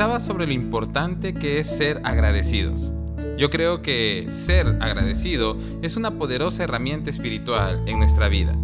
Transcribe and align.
pensaba 0.00 0.20
sobre 0.20 0.46
lo 0.46 0.54
importante 0.54 1.34
que 1.34 1.58
es 1.58 1.68
ser 1.68 2.00
agradecidos. 2.04 2.90
Yo 3.36 3.50
creo 3.50 3.82
que 3.82 4.28
ser 4.30 4.78
agradecido 4.80 5.58
es 5.82 5.98
una 5.98 6.12
poderosa 6.12 6.64
herramienta 6.64 7.10
espiritual 7.10 7.84
en 7.86 7.98
nuestra 7.98 8.28
vida. 8.28 8.56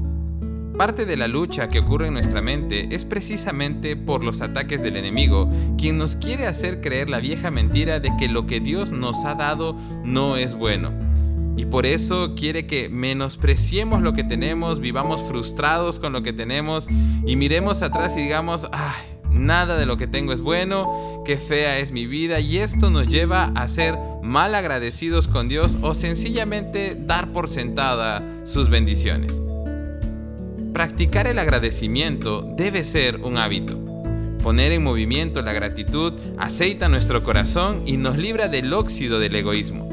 Parte 0.78 1.04
de 1.04 1.18
la 1.18 1.28
lucha 1.28 1.68
que 1.68 1.80
ocurre 1.80 2.06
en 2.06 2.14
nuestra 2.14 2.40
mente 2.40 2.88
es 2.90 3.04
precisamente 3.04 3.96
por 3.96 4.24
los 4.24 4.40
ataques 4.40 4.82
del 4.82 4.96
enemigo, 4.96 5.52
quien 5.76 5.98
nos 5.98 6.16
quiere 6.16 6.46
hacer 6.46 6.80
creer 6.80 7.10
la 7.10 7.20
vieja 7.20 7.50
mentira 7.50 8.00
de 8.00 8.16
que 8.18 8.30
lo 8.30 8.46
que 8.46 8.60
Dios 8.60 8.90
nos 8.92 9.22
ha 9.26 9.34
dado 9.34 9.76
no 10.04 10.38
es 10.38 10.54
bueno. 10.54 10.90
Y 11.58 11.66
por 11.66 11.84
eso 11.84 12.34
quiere 12.34 12.66
que 12.66 12.88
menospreciemos 12.88 14.00
lo 14.00 14.14
que 14.14 14.24
tenemos, 14.24 14.80
vivamos 14.80 15.22
frustrados 15.22 15.98
con 15.98 16.14
lo 16.14 16.22
que 16.22 16.32
tenemos 16.32 16.88
y 17.26 17.36
miremos 17.36 17.82
atrás 17.82 18.16
y 18.16 18.22
digamos, 18.22 18.68
ay, 18.72 19.15
nada 19.36 19.76
de 19.76 19.86
lo 19.86 19.96
que 19.96 20.06
tengo 20.06 20.32
es 20.32 20.40
bueno, 20.40 21.22
qué 21.24 21.36
fea 21.36 21.78
es 21.78 21.92
mi 21.92 22.06
vida 22.06 22.40
y 22.40 22.58
esto 22.58 22.90
nos 22.90 23.08
lleva 23.08 23.52
a 23.54 23.68
ser 23.68 23.98
mal 24.22 24.54
agradecidos 24.54 25.28
con 25.28 25.48
Dios 25.48 25.78
o 25.82 25.94
sencillamente 25.94 26.96
dar 26.98 27.32
por 27.32 27.48
sentada 27.48 28.22
sus 28.44 28.68
bendiciones. 28.68 29.40
Practicar 30.72 31.26
el 31.26 31.38
agradecimiento 31.38 32.42
debe 32.56 32.84
ser 32.84 33.20
un 33.22 33.38
hábito. 33.38 33.78
Poner 34.42 34.72
en 34.72 34.84
movimiento 34.84 35.42
la 35.42 35.52
gratitud 35.52 36.12
aceita 36.38 36.88
nuestro 36.88 37.24
corazón 37.24 37.82
y 37.86 37.96
nos 37.96 38.16
libra 38.16 38.48
del 38.48 38.72
óxido 38.72 39.18
del 39.18 39.34
egoísmo. 39.34 39.85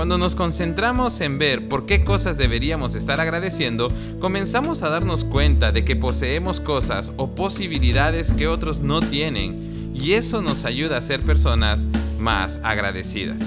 Cuando 0.00 0.16
nos 0.16 0.34
concentramos 0.34 1.20
en 1.20 1.36
ver 1.36 1.68
por 1.68 1.84
qué 1.84 2.06
cosas 2.06 2.38
deberíamos 2.38 2.94
estar 2.94 3.20
agradeciendo, 3.20 3.92
comenzamos 4.18 4.82
a 4.82 4.88
darnos 4.88 5.24
cuenta 5.24 5.72
de 5.72 5.84
que 5.84 5.94
poseemos 5.94 6.58
cosas 6.58 7.12
o 7.18 7.34
posibilidades 7.34 8.32
que 8.32 8.48
otros 8.48 8.80
no 8.80 9.02
tienen 9.02 9.92
y 9.94 10.12
eso 10.12 10.40
nos 10.40 10.64
ayuda 10.64 10.96
a 10.96 11.02
ser 11.02 11.20
personas 11.20 11.86
más 12.18 12.60
agradecidas. 12.62 13.42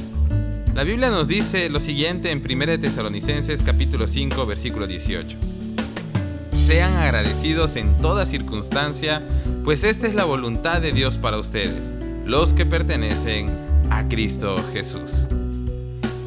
La 0.76 0.84
Biblia 0.84 1.09
nos 1.09 1.28
dice 1.28 1.70
lo 1.70 1.80
siguiente 1.80 2.30
en 2.30 2.44
1 2.48 2.80
Tesalonicenses 2.80 3.64
capítulo 3.64 4.08
5 4.08 4.46
versículo 4.46 4.86
18. 4.86 5.36
Sean 6.68 6.94
agradecidos 6.98 7.78
en 7.78 7.98
toda 7.98 8.28
circunstancia, 8.28 9.24
pues 9.64 9.84
esta 9.84 10.06
es 10.06 10.14
la 10.14 10.26
voluntad 10.26 10.81
de 10.81 10.92
Dios 10.92 11.18
para 11.18 11.40
ustedes, 11.40 11.92
los 12.26 12.54
que 12.54 12.68
pertenecen 12.68 13.50
a 13.90 14.08
Cristo 14.08 14.56
Jesús. 14.72 15.28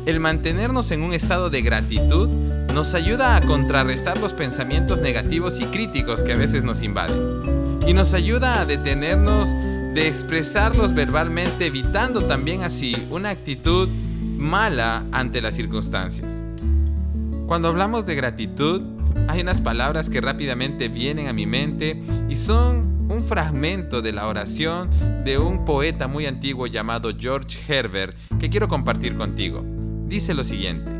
El 0.06 0.20
mantenernos 0.20 0.92
en 0.92 1.02
un 1.02 1.12
estado 1.12 1.50
de 1.50 1.62
gratitud 1.62 2.28
nos 2.72 2.94
ayuda 2.94 3.34
a 3.34 3.40
contrarrestar 3.40 4.18
los 4.18 4.32
pensamientos 4.32 5.00
negativos 5.00 5.58
y 5.58 5.64
críticos 5.64 6.22
que 6.22 6.32
a 6.32 6.36
veces 6.36 6.62
nos 6.62 6.82
invaden. 6.82 7.80
Y 7.88 7.92
nos 7.92 8.14
ayuda 8.14 8.60
a 8.60 8.66
detenernos 8.66 9.50
de 9.50 10.06
expresarlos 10.06 10.94
verbalmente, 10.94 11.66
evitando 11.66 12.22
también 12.22 12.62
así 12.62 12.94
una 13.10 13.30
actitud 13.30 13.88
mala 13.88 15.04
ante 15.10 15.42
las 15.42 15.56
circunstancias. 15.56 16.40
Cuando 17.48 17.66
hablamos 17.66 18.06
de 18.06 18.14
gratitud, 18.14 18.82
hay 19.26 19.40
unas 19.40 19.60
palabras 19.60 20.08
que 20.08 20.20
rápidamente 20.20 20.86
vienen 20.86 21.26
a 21.26 21.32
mi 21.32 21.46
mente 21.46 22.00
y 22.28 22.36
son 22.36 23.08
un 23.10 23.24
fragmento 23.24 24.02
de 24.02 24.12
la 24.12 24.28
oración 24.28 24.88
de 25.24 25.38
un 25.38 25.64
poeta 25.64 26.06
muy 26.06 26.26
antiguo 26.26 26.68
llamado 26.68 27.10
George 27.18 27.58
Herbert 27.66 28.16
que 28.38 28.48
quiero 28.48 28.68
compartir 28.68 29.16
contigo. 29.16 29.75
Dice 30.06 30.34
lo 30.34 30.44
siguiente, 30.44 30.92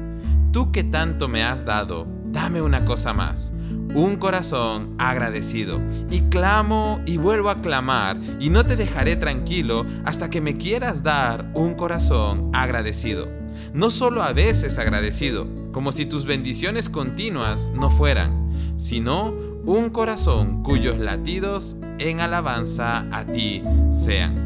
tú 0.53 0.73
que 0.73 0.83
tanto 0.83 1.29
me 1.29 1.45
has 1.45 1.65
dado, 1.65 2.09
dame 2.33 2.61
una 2.61 2.85
cosa 2.85 3.13
más, 3.13 3.53
un 3.95 4.17
corazón 4.17 4.97
agradecido. 4.99 5.81
Y 6.11 6.23
clamo 6.23 7.01
y 7.07 7.17
vuelvo 7.17 7.51
a 7.51 7.61
clamar 7.63 8.19
y 8.41 8.51
no 8.51 8.65
te 8.65 8.75
dejaré 8.75 9.15
tranquilo 9.15 9.87
hasta 10.05 10.29
que 10.29 10.41
me 10.41 10.57
quieras 10.57 11.03
dar 11.05 11.51
un 11.55 11.75
corazón 11.75 12.51
agradecido. 12.53 13.29
No 13.73 13.91
solo 13.91 14.23
a 14.23 14.33
veces 14.33 14.79
agradecido, 14.79 15.47
como 15.73 15.93
si 15.93 16.07
tus 16.07 16.27
bendiciones 16.27 16.89
continuas 16.89 17.73
no 17.75 17.91
fueran, 17.91 18.51
sino 18.77 19.35
un 19.65 19.91
corazón 19.91 20.63
cuyos 20.63 20.99
latidos 20.99 21.77
en 21.99 22.21
alabanza 22.21 23.07
a 23.13 23.25
ti 23.25 23.63
sean. 23.93 24.46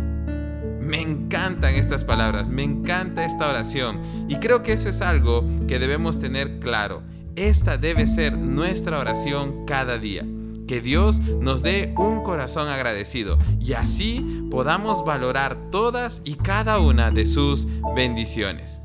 Me 0.90 1.00
encantan 1.00 1.76
estas 1.76 2.02
palabras, 2.02 2.50
me 2.50 2.64
encanta 2.64 3.24
esta 3.24 3.48
oración 3.48 4.02
y 4.26 4.40
creo 4.40 4.64
que 4.64 4.72
eso 4.72 4.88
es 4.88 5.00
algo 5.02 5.44
que 5.68 5.78
debemos 5.78 6.18
tener 6.18 6.58
claro. 6.58 7.04
Esta 7.36 7.76
debe 7.78 8.08
ser 8.08 8.36
nuestra 8.36 8.98
oración 8.98 9.66
cada 9.66 9.98
día. 9.98 10.26
Que 10.66 10.80
Dios 10.80 11.20
nos 11.20 11.62
dé 11.62 11.94
un 11.96 12.24
corazón 12.24 12.66
agradecido 12.66 13.38
y 13.60 13.74
así 13.74 14.48
podamos 14.50 15.04
valorar 15.04 15.70
todas 15.70 16.22
y 16.24 16.34
cada 16.34 16.80
una 16.80 17.12
de 17.12 17.24
sus 17.24 17.68
bendiciones. 17.94 18.80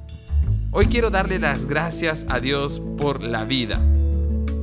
Hoy 0.69 0.85
quiero 0.85 1.09
darle 1.09 1.39
las 1.39 1.65
gracias 1.65 2.27
a 2.29 2.39
Dios 2.39 2.83
por 2.99 3.23
la 3.23 3.45
vida, 3.45 3.79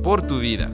por 0.01 0.21
tu 0.21 0.39
vida. 0.39 0.71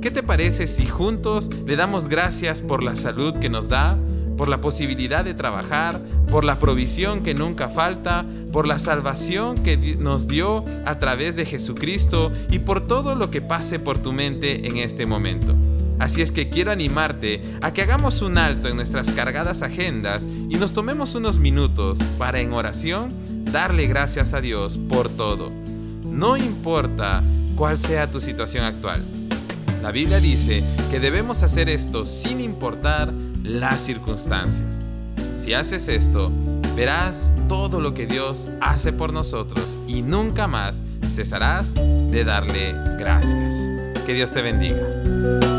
¿Qué 0.00 0.10
te 0.10 0.22
parece 0.22 0.66
si 0.66 0.86
juntos 0.86 1.50
le 1.66 1.76
damos 1.76 2.08
gracias 2.08 2.62
por 2.62 2.82
la 2.82 2.96
salud 2.96 3.34
que 3.34 3.50
nos 3.50 3.68
da, 3.68 3.98
por 4.36 4.48
la 4.48 4.60
posibilidad 4.60 5.24
de 5.24 5.34
trabajar, 5.34 6.00
por 6.28 6.44
la 6.44 6.58
provisión 6.58 7.22
que 7.22 7.34
nunca 7.34 7.68
falta, 7.68 8.24
por 8.52 8.66
la 8.66 8.78
salvación 8.78 9.62
que 9.62 9.76
nos 9.76 10.28
dio 10.28 10.64
a 10.84 10.98
través 10.98 11.36
de 11.36 11.46
Jesucristo 11.46 12.32
y 12.50 12.58
por 12.58 12.86
todo 12.86 13.14
lo 13.14 13.30
que 13.30 13.42
pase 13.42 13.78
por 13.78 13.98
tu 13.98 14.12
mente 14.12 14.66
en 14.66 14.76
este 14.76 15.06
momento? 15.06 15.54
Así 15.98 16.20
es 16.20 16.30
que 16.30 16.50
quiero 16.50 16.70
animarte 16.70 17.42
a 17.62 17.72
que 17.72 17.82
hagamos 17.82 18.20
un 18.20 18.36
alto 18.36 18.68
en 18.68 18.76
nuestras 18.76 19.10
cargadas 19.10 19.62
agendas 19.62 20.26
y 20.48 20.56
nos 20.56 20.72
tomemos 20.72 21.14
unos 21.14 21.38
minutos 21.38 21.98
para 22.18 22.40
en 22.40 22.52
oración 22.52 23.12
darle 23.50 23.86
gracias 23.86 24.34
a 24.34 24.40
Dios 24.40 24.76
por 24.76 25.08
todo. 25.08 25.50
No 26.04 26.36
importa 26.36 27.22
cuál 27.56 27.78
sea 27.78 28.10
tu 28.10 28.20
situación 28.20 28.64
actual. 28.64 29.02
La 29.86 29.92
Biblia 29.92 30.18
dice 30.18 30.64
que 30.90 30.98
debemos 30.98 31.44
hacer 31.44 31.68
esto 31.68 32.04
sin 32.04 32.40
importar 32.40 33.12
las 33.44 33.82
circunstancias. 33.82 34.80
Si 35.38 35.54
haces 35.54 35.86
esto, 35.86 36.32
verás 36.74 37.32
todo 37.48 37.80
lo 37.80 37.94
que 37.94 38.08
Dios 38.08 38.48
hace 38.60 38.92
por 38.92 39.12
nosotros 39.12 39.78
y 39.86 40.02
nunca 40.02 40.48
más 40.48 40.82
cesarás 41.14 41.74
de 41.74 42.24
darle 42.24 42.72
gracias. 42.98 43.54
Que 44.04 44.14
Dios 44.14 44.32
te 44.32 44.42
bendiga. 44.42 45.55